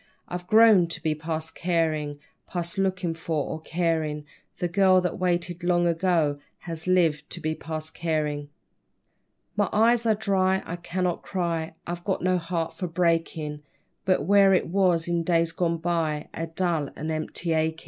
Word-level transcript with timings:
I've 0.27 0.47
grown 0.47 0.87
to 0.87 1.03
be 1.03 1.13
past 1.13 1.53
carin' 1.53 2.17
Past 2.47 2.79
lookin' 2.79 3.13
for 3.13 3.45
or 3.47 3.61
carin'; 3.61 4.25
The 4.57 4.67
girl 4.67 4.99
that 4.99 5.19
waited 5.19 5.63
long 5.63 5.85
ago, 5.85 6.39
Has 6.61 6.87
lived 6.87 7.29
to 7.29 7.39
be 7.39 7.53
past 7.53 7.93
carin'. 7.93 8.49
My 9.55 9.69
eyes 9.71 10.07
are 10.07 10.15
dry, 10.15 10.63
I 10.65 10.77
cannot 10.77 11.21
cry, 11.21 11.75
I've 11.85 12.03
got 12.03 12.23
no 12.23 12.39
heart 12.39 12.73
for 12.73 12.87
breakin', 12.87 13.61
But 14.03 14.23
where 14.25 14.55
it 14.55 14.69
was 14.69 15.07
in 15.07 15.21
days 15.21 15.51
gone 15.51 15.77
by, 15.77 16.29
A 16.33 16.47
dull 16.47 16.89
and 16.95 17.11
empty 17.11 17.53
achin'. 17.53 17.77